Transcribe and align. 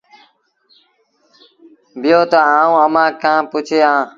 بيٚهو 2.01 2.23
تا 2.31 2.39
آئوٚݩ 2.57 2.81
اَمآݩ 2.85 3.15
کآݩ 3.21 3.41
پُڇي 3.51 3.79
آن۔ 3.91 3.99